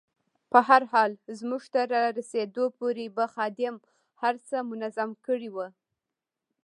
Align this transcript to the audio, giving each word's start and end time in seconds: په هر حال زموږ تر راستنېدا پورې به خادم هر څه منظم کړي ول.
په 0.51 0.59
هر 0.67 0.81
حال 0.91 1.11
زموږ 1.39 1.63
تر 1.75 1.87
راستنېدا 2.17 2.65
پورې 2.79 3.05
به 3.15 3.25
خادم 3.35 3.75
هر 4.21 4.35
څه 4.47 4.57
منظم 4.69 5.09
کړي 5.25 5.49
ول. 5.55 5.71